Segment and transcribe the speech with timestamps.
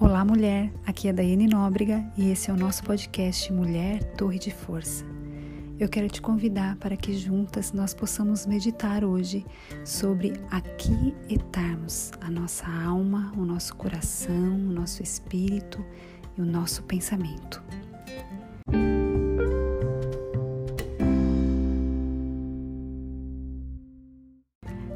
[0.00, 0.72] Olá, mulher.
[0.86, 5.04] Aqui é Daiane Nóbrega e esse é o nosso podcast Mulher Torre de Força.
[5.76, 9.44] Eu quero te convidar para que juntas nós possamos meditar hoje
[9.84, 15.84] sobre aquietarmos a nossa alma, o nosso coração, o nosso espírito
[16.36, 17.60] e o nosso pensamento.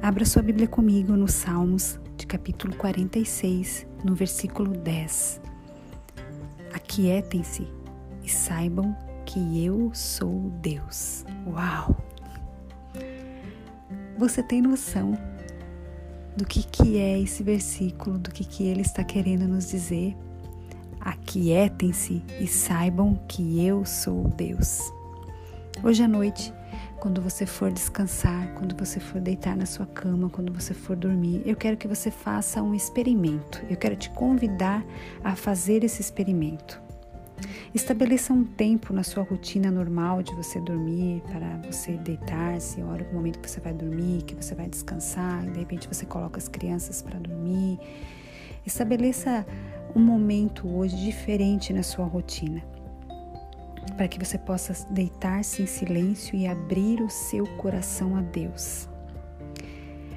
[0.00, 5.40] Abra sua Bíblia comigo no Salmos de capítulo 46, no versículo 10.
[6.72, 7.68] Aquietem-se
[8.24, 8.96] e saibam
[9.26, 11.24] que eu sou Deus.
[11.46, 11.94] Uau!
[14.16, 15.16] Você tem noção
[16.36, 20.16] do que, que é esse versículo, do que, que ele está querendo nos dizer?
[21.00, 24.80] Aquietem-se e saibam que eu sou Deus.
[25.84, 26.52] Hoje à noite
[26.98, 31.42] quando você for descansar, quando você for deitar na sua cama, quando você for dormir,
[31.44, 33.62] eu quero que você faça um experimento.
[33.68, 34.84] Eu quero te convidar
[35.22, 36.80] a fazer esse experimento.
[37.74, 43.14] Estabeleça um tempo na sua rotina normal de você dormir, para você deitar-se, hora o
[43.14, 47.02] momento que você vai dormir, que você vai descansar, de repente você coloca as crianças
[47.02, 47.78] para dormir.
[48.64, 49.46] Estabeleça
[49.94, 52.75] um momento hoje diferente na sua rotina
[53.96, 58.88] para que você possa deitar-se em silêncio e abrir o seu coração a Deus.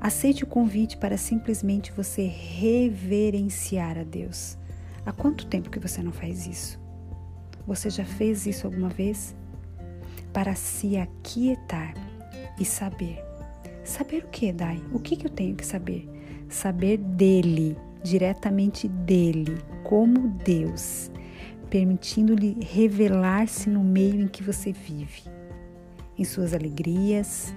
[0.00, 4.56] Aceite o convite para simplesmente você reverenciar a Deus.
[5.04, 6.80] Há quanto tempo que você não faz isso?
[7.66, 9.36] Você já fez isso alguma vez?
[10.32, 11.94] Para se aquietar
[12.58, 13.22] e saber.
[13.84, 14.82] Saber o que, Dai?
[14.92, 16.08] O que, que eu tenho que saber?
[16.48, 21.10] Saber dele, diretamente dele, como Deus
[21.70, 25.22] permitindo-lhe revelar-se no meio em que você vive,
[26.18, 27.54] em suas alegrias,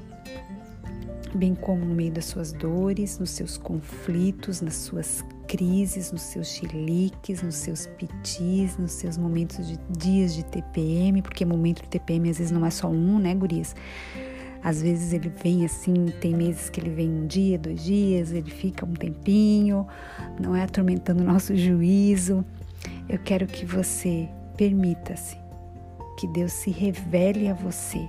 [1.33, 6.47] bem como no meio das suas dores, nos seus conflitos, nas suas crises, nos seus
[6.47, 12.29] chiliques, nos seus pitis, nos seus momentos de dias de TPM, porque momento de TPM
[12.29, 13.75] às vezes não é só um, né, gurias?
[14.63, 18.49] Às vezes ele vem assim, tem meses que ele vem um dia, dois dias, ele
[18.49, 19.85] fica um tempinho,
[20.39, 22.45] não é atormentando o nosso juízo,
[23.09, 25.37] eu quero que você permita-se
[26.17, 28.07] que Deus se revele a você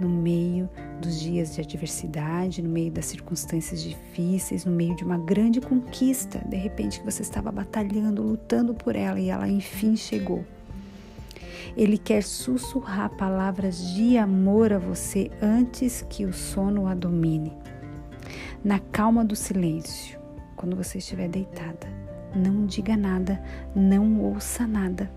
[0.00, 0.68] no meio
[1.00, 6.38] dos dias de adversidade, no meio das circunstâncias difíceis, no meio de uma grande conquista,
[6.46, 10.44] de repente que você estava batalhando, lutando por ela e ela enfim chegou.
[11.76, 17.52] Ele quer sussurrar palavras de amor a você antes que o sono a domine.
[18.64, 20.18] Na calma do silêncio,
[20.56, 21.97] quando você estiver deitada,
[22.34, 23.42] não diga nada,
[23.74, 25.10] não ouça nada.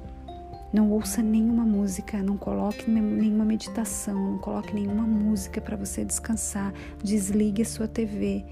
[0.74, 6.74] Não ouça nenhuma música, não coloque nenhuma meditação, não coloque nenhuma música para você descansar.
[7.04, 8.46] Desligue a sua TV,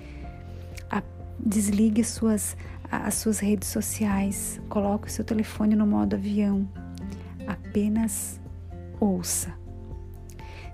[0.92, 1.02] a,
[1.40, 2.58] desligue as suas,
[2.92, 6.68] as suas redes sociais, coloque o seu telefone no modo avião.
[7.48, 8.40] Apenas
[9.00, 9.54] ouça.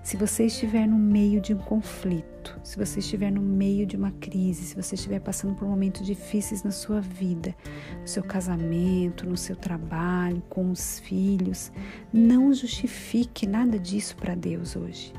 [0.06, 4.12] Se você estiver no meio de um conflito, se você estiver no meio de uma
[4.12, 7.52] crise, se você estiver passando por momentos difíceis na sua vida,
[8.00, 11.72] no seu casamento, no seu trabalho, com os filhos,
[12.12, 15.12] não justifique nada disso para Deus hoje.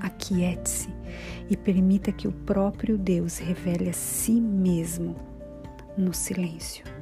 [0.00, 0.88] Aquiete-se
[1.48, 5.14] e permita que o próprio Deus revele a si mesmo
[5.96, 6.97] no silêncio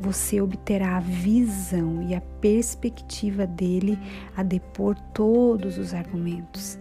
[0.00, 3.98] você obterá a visão e a perspectiva dele
[4.36, 6.78] a depor todos os argumentos.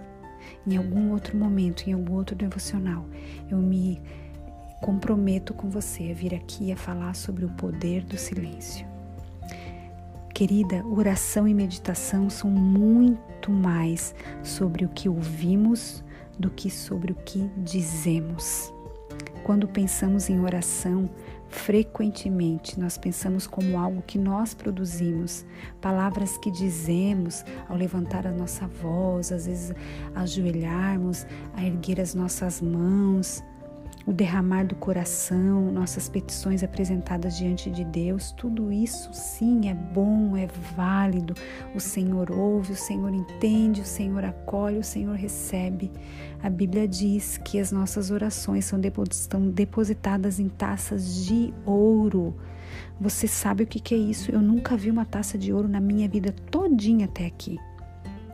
[0.66, 3.06] Em algum outro momento, em algum outro devocional,
[3.50, 4.01] eu me
[4.81, 8.85] comprometo com você a vir aqui a falar sobre o poder do silêncio.
[10.34, 16.03] Querida, oração e meditação são muito mais sobre o que ouvimos
[16.40, 18.72] do que sobre o que dizemos.
[19.44, 21.09] Quando pensamos em oração,
[21.50, 25.46] frequentemente nós pensamos como algo que nós produzimos,
[25.81, 29.76] palavras que dizemos ao levantar a nossa voz, às vezes
[30.16, 33.44] ajoelharmos, a erguer as nossas mãos
[34.06, 40.36] o derramar do coração, nossas petições apresentadas diante de Deus, tudo isso sim é bom,
[40.36, 41.33] é válido.
[41.74, 45.89] O Senhor ouve, o Senhor entende, o Senhor acolhe, o Senhor recebe.
[46.42, 48.80] A Bíblia diz que as nossas orações são
[49.51, 52.36] depositadas em taças de ouro.
[53.00, 54.31] Você sabe o que é isso?
[54.31, 57.57] Eu nunca vi uma taça de ouro na minha vida todinha até aqui.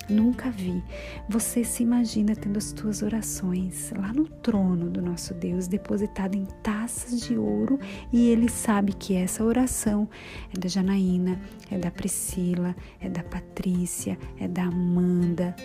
[0.09, 0.83] Nunca vi.
[1.29, 6.45] Você se imagina tendo as tuas orações lá no trono do nosso Deus, depositada em
[6.63, 7.79] taças de ouro,
[8.11, 10.09] e Ele sabe que essa oração
[10.55, 11.39] é da Janaína,
[11.69, 15.55] é da Priscila, é da Patrícia, é da Amanda,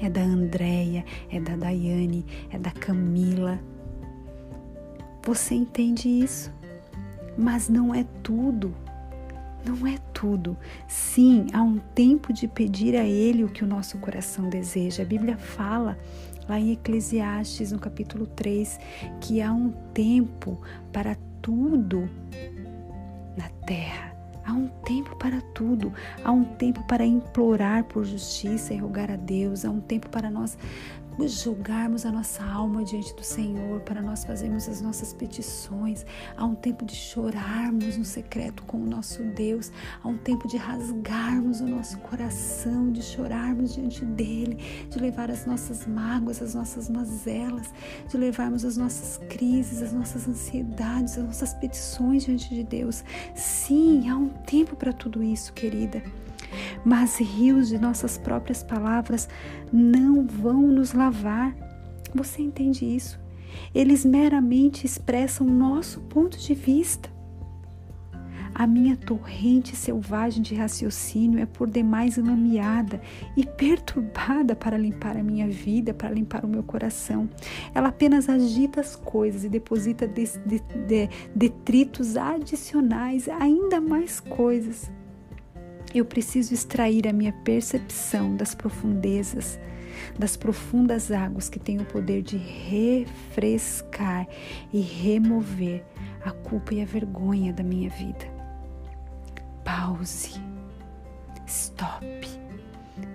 [0.00, 3.60] é da Andréia, é da Daiane, é da Camila.
[5.22, 6.50] Você entende isso?
[7.36, 8.74] Mas não é tudo.
[9.64, 10.56] Não é tudo.
[10.88, 15.02] Sim, há um tempo de pedir a Ele o que o nosso coração deseja.
[15.02, 15.98] A Bíblia fala
[16.48, 18.78] lá em Eclesiastes, no capítulo 3,
[19.20, 20.60] que há um tempo
[20.92, 22.08] para tudo
[23.36, 24.10] na terra.
[24.44, 25.92] Há um tempo para tudo,
[26.24, 30.30] há um tempo para implorar por justiça e rogar a Deus, há um tempo para
[30.30, 30.58] nós
[31.26, 36.04] jogarmos a nossa alma diante do Senhor, para nós fazermos as nossas petições.
[36.36, 39.70] Há um tempo de chorarmos no secreto com o nosso Deus.
[40.02, 45.46] Há um tempo de rasgarmos o nosso coração, de chorarmos diante dele, de levar as
[45.46, 47.72] nossas mágoas, as nossas mazelas,
[48.08, 53.04] de levarmos as nossas crises, as nossas ansiedades, as nossas petições diante de Deus.
[53.34, 56.02] Sim, há um tempo para tudo isso, querida
[56.84, 59.28] mas rios de nossas próprias palavras
[59.72, 61.54] não vão nos lavar.
[62.14, 63.20] Você entende isso?
[63.74, 67.10] Eles meramente expressam nosso ponto de vista.
[68.52, 73.00] A minha torrente selvagem de raciocínio é por demais lameada
[73.34, 77.30] e perturbada para limpar a minha vida, para limpar o meu coração.
[77.74, 80.06] Ela apenas agita as coisas e deposita
[81.34, 84.90] detritos adicionais, ainda mais coisas.
[85.92, 89.58] Eu preciso extrair a minha percepção das profundezas,
[90.16, 94.28] das profundas águas que têm o poder de refrescar
[94.72, 95.84] e remover
[96.24, 98.24] a culpa e a vergonha da minha vida.
[99.64, 100.40] Pause.
[101.46, 102.06] Stop.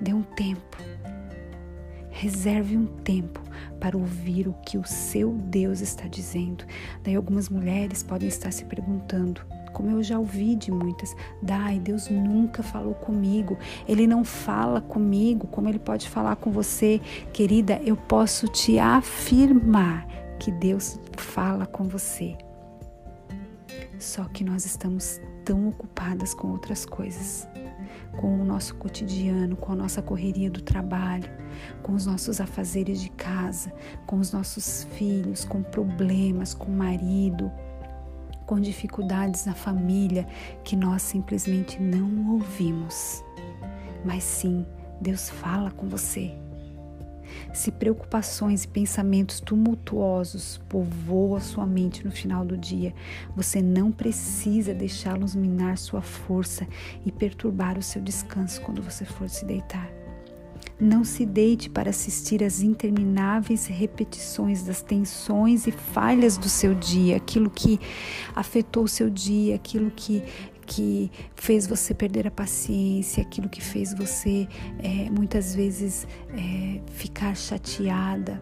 [0.01, 0.77] Dê um tempo.
[2.11, 3.41] Reserve um tempo
[3.79, 6.65] para ouvir o que o seu Deus está dizendo.
[7.03, 9.41] Daí algumas mulheres podem estar se perguntando:
[9.75, 11.13] como eu já ouvi de muitas.
[11.41, 13.57] Dai, Deus nunca falou comigo.
[13.85, 17.01] Ele não fala comigo como ele pode falar com você.
[17.33, 20.07] Querida, eu posso te afirmar
[20.39, 22.37] que Deus fala com você.
[23.99, 27.45] Só que nós estamos tão ocupadas com outras coisas,
[28.17, 31.29] com o nosso cotidiano, com a nossa correria do trabalho,
[31.83, 33.73] com os nossos afazeres de casa,
[34.05, 37.51] com os nossos filhos, com problemas, com o marido,
[38.45, 40.27] com dificuldades na família
[40.63, 43.23] que nós simplesmente não ouvimos.
[44.03, 44.65] Mas sim,
[45.01, 46.31] Deus fala com você.
[47.53, 52.93] Se preocupações e pensamentos tumultuosos povoam a sua mente no final do dia,
[53.35, 56.67] você não precisa deixá-los minar sua força
[57.05, 60.04] e perturbar o seu descanso quando você for se deitar.
[60.79, 67.15] Não se deite para assistir às intermináveis repetições das tensões e falhas do seu dia,
[67.15, 67.79] aquilo que
[68.35, 70.21] afetou o seu dia, aquilo que
[70.65, 74.47] que fez você perder a paciência, aquilo que fez você
[74.79, 78.41] é, muitas vezes é, ficar chateada,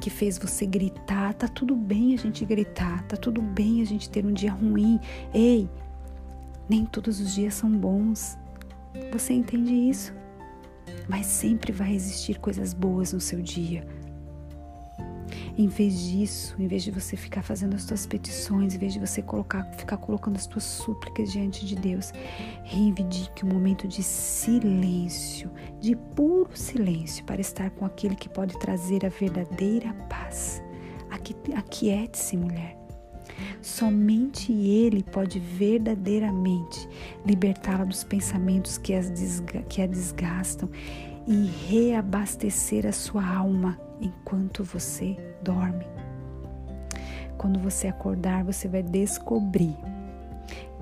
[0.00, 1.34] que fez você gritar.
[1.34, 4.98] Tá tudo bem a gente gritar, tá tudo bem a gente ter um dia ruim.
[5.32, 5.68] Ei,
[6.68, 8.36] nem todos os dias são bons.
[9.12, 10.19] Você entende isso?
[11.08, 13.86] Mas sempre vai existir coisas boas no seu dia.
[15.56, 18.98] Em vez disso, em vez de você ficar fazendo as suas petições, em vez de
[18.98, 22.12] você colocar, ficar colocando as suas súplicas diante de Deus,
[22.64, 29.04] reivindique um momento de silêncio, de puro silêncio, para estar com aquele que pode trazer
[29.04, 30.62] a verdadeira paz.
[31.10, 32.79] Aquiete-se, mulher.
[33.60, 36.88] Somente Ele pode verdadeiramente
[37.26, 40.68] libertá-la dos pensamentos que, as desga que a desgastam
[41.26, 45.86] e reabastecer a sua alma enquanto você dorme.
[47.36, 49.76] Quando você acordar, você vai descobrir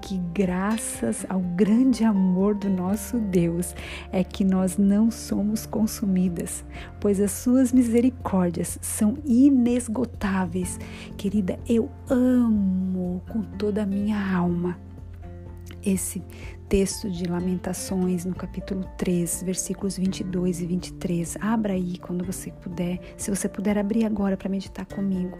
[0.09, 3.75] que graças ao grande amor do nosso Deus
[4.11, 6.65] é que nós não somos consumidas,
[6.99, 10.81] pois as suas misericórdias são inesgotáveis.
[11.19, 14.79] Querida, eu amo com toda a minha alma
[15.85, 16.23] esse
[16.71, 21.37] texto de Lamentações, no capítulo 3, versículos 22 e 23.
[21.39, 25.37] Abra aí quando você puder, se você puder abrir agora para meditar comigo.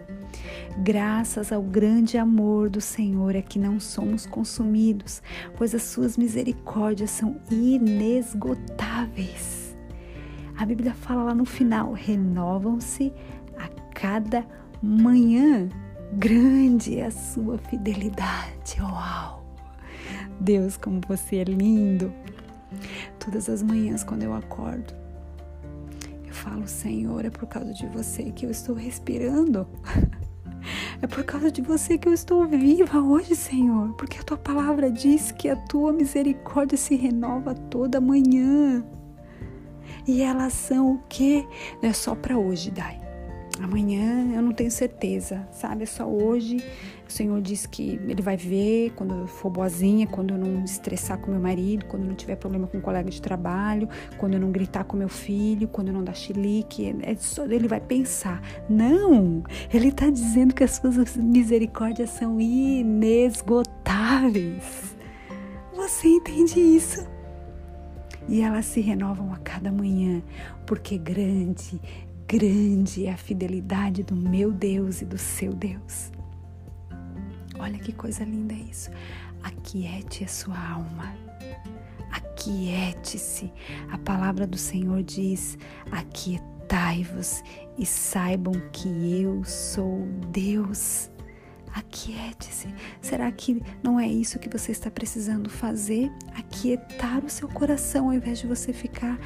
[0.79, 5.21] Graças ao grande amor do Senhor é que não somos consumidos,
[5.57, 9.77] pois as suas misericórdias são inesgotáveis.
[10.57, 13.13] A Bíblia fala lá no final: renovam-se
[13.57, 14.47] a cada
[14.83, 15.69] manhã.
[16.13, 18.81] Grande é a sua fidelidade.
[18.81, 19.45] Uau!
[20.41, 22.13] Deus, como você é lindo.
[23.19, 24.95] Todas as manhãs, quando eu acordo,
[26.27, 29.67] eu falo: Senhor, é por causa de você que eu estou respirando.
[31.01, 34.91] É por causa de você que eu estou viva hoje, Senhor, porque a tua palavra
[34.91, 38.85] diz que a tua misericórdia se renova toda manhã.
[40.09, 41.47] E elas são o que?
[41.81, 43.01] Não é só para hoje, Dai.
[43.63, 45.85] Amanhã eu não tenho certeza, sabe?
[45.85, 46.57] É só hoje.
[47.09, 51.17] O Senhor diz que Ele vai ver quando eu for boazinha, quando eu não estressar
[51.19, 53.89] com meu marido, quando eu não tiver problema com um colega de trabalho,
[54.19, 56.95] quando eu não gritar com meu filho, quando eu não dar chilique.
[57.03, 58.43] É só, ele vai pensar.
[58.69, 59.43] Não!
[59.73, 64.95] Ele está dizendo que as suas misericórdias são inesgotáveis.
[65.75, 67.09] Você entende isso?
[68.29, 70.23] E elas se renovam a cada manhã,
[70.67, 71.81] porque grande
[72.31, 76.13] Grande é a fidelidade do meu Deus e do seu Deus.
[77.59, 78.91] Olha que coisa linda isso.
[79.43, 81.15] Aquiete a sua alma.
[82.11, 83.53] Aquiete-se.
[83.91, 85.59] A palavra do Senhor diz:
[85.91, 87.43] Aquietai-vos
[87.77, 88.89] e saibam que
[89.23, 91.11] eu sou Deus.
[91.75, 92.75] Aquiete-se.
[93.01, 96.11] Será que não é isso que você está precisando fazer?
[96.35, 99.19] Aquietar o seu coração ao invés de você ficar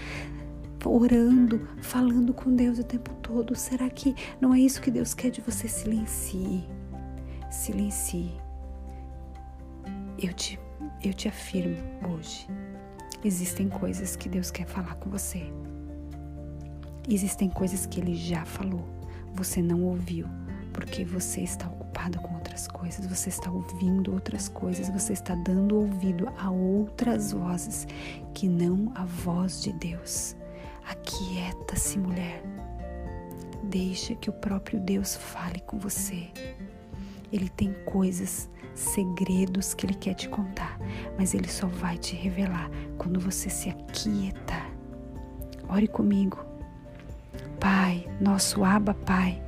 [0.84, 3.54] orando, falando com Deus o tempo todo.
[3.54, 5.68] Será que não é isso que Deus quer de você?
[5.68, 6.64] Silencie.
[7.52, 8.32] Silencie.
[10.18, 10.58] Eu te,
[11.04, 11.76] eu te afirmo
[12.10, 12.48] hoje:
[13.22, 15.52] existem coisas que Deus quer falar com você.
[17.06, 18.88] Existem coisas que Ele já falou,
[19.34, 20.26] você não ouviu,
[20.72, 25.76] porque você está ocupado com outras coisas, você está ouvindo outras coisas, você está dando
[25.76, 27.86] ouvido a outras vozes
[28.32, 30.34] que não a voz de Deus.
[30.88, 32.42] Aquieta-se, mulher.
[33.64, 36.30] Deixa que o próprio Deus fale com você.
[37.32, 40.78] Ele tem coisas, segredos que ele quer te contar,
[41.18, 44.70] mas ele só vai te revelar quando você se aquietar.
[45.68, 46.44] Ore comigo.
[47.58, 49.40] Pai, nosso Aba Pai,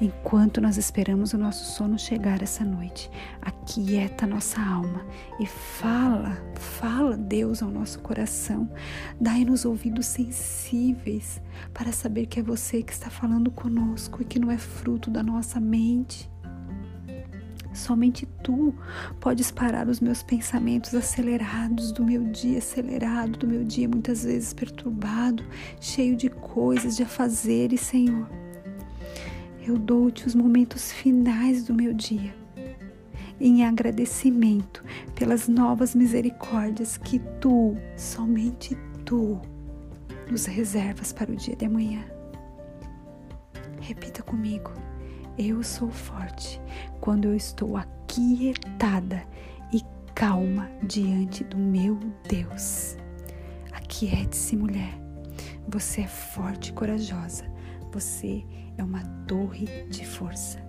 [0.00, 3.10] enquanto nós esperamos o nosso sono chegar essa noite.
[3.40, 5.06] Aquieta nossa alma
[5.38, 8.68] e fala, fala Deus ao nosso coração.
[9.20, 11.40] Dai-nos ouvidos sensíveis
[11.72, 15.22] para saber que é você que está falando conosco e que não é fruto da
[15.22, 16.30] nossa mente.
[17.78, 18.74] Somente tu
[19.20, 24.52] podes parar os meus pensamentos acelerados do meu dia acelerado, do meu dia muitas vezes
[24.52, 25.44] perturbado,
[25.80, 28.28] cheio de coisas de fazer, Senhor
[29.68, 32.34] eu dou-te os momentos finais do meu dia
[33.38, 34.82] em agradecimento
[35.14, 39.38] pelas novas misericórdias que tu, somente tu,
[40.30, 42.02] nos reservas para o dia de amanhã.
[43.80, 44.72] Repita comigo.
[45.38, 46.60] Eu sou forte
[47.00, 49.22] quando eu estou aquietada
[49.72, 49.80] e
[50.12, 51.96] calma diante do meu
[52.28, 52.96] Deus.
[53.72, 54.92] Aquiete-se, mulher.
[55.68, 57.44] Você é forte e corajosa.
[57.92, 58.44] Você
[58.76, 60.67] é uma torre de força.